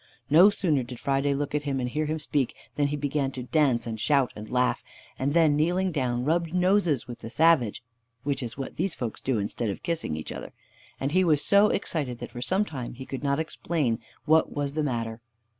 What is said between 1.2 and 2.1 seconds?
look at him and hear